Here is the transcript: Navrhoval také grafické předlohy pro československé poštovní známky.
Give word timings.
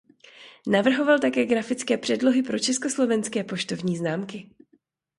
Navrhoval 0.67 1.19
také 1.19 1.45
grafické 1.45 1.97
předlohy 1.97 2.41
pro 2.43 2.59
československé 2.59 3.43
poštovní 3.43 3.97
známky. 3.97 4.49